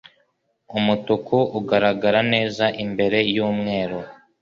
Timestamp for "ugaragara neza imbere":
1.59-3.19